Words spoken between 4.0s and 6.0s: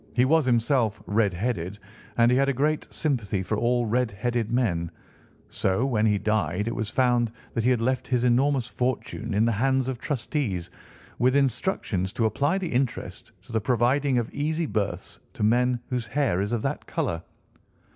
headed men; so,